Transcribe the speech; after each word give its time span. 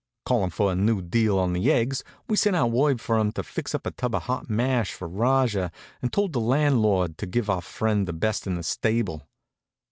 Callin' 0.27 0.49
for 0.49 0.71
a 0.71 0.75
new 0.75 0.99
deal 0.99 1.37
on 1.37 1.53
the 1.53 1.71
eggs, 1.71 2.03
we 2.27 2.35
sent 2.35 2.55
out 2.55 2.71
word 2.71 2.99
for 2.99 3.19
'em 3.19 3.31
to 3.33 3.43
fix 3.43 3.75
up 3.75 3.85
a 3.85 3.91
tub 3.91 4.15
of 4.15 4.23
hot 4.23 4.49
mash 4.49 4.93
for 4.93 5.07
Rajah 5.07 5.71
and 6.01 6.11
told 6.11 6.33
the 6.33 6.39
landlord 6.41 7.19
to 7.19 7.27
give 7.27 7.51
our 7.51 7.61
friend 7.61 8.07
the 8.07 8.13
best 8.13 8.47
in 8.47 8.55
the 8.55 8.63
stable. 8.63 9.27